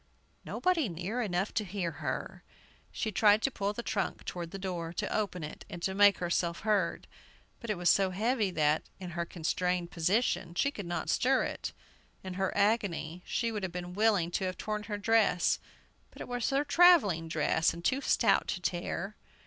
[0.43, 2.41] Nobody near enough to hear!
[2.91, 6.61] She tried to pull the trunk toward the door, to open it and make herself
[6.61, 7.05] heard;
[7.59, 11.71] but it was so heavy that, in her constrained position, she could not stir it.
[12.23, 15.59] In her agony, she would have been willing to have torn her dress;
[16.09, 19.15] but it was her travelling dress, and too stout to tear.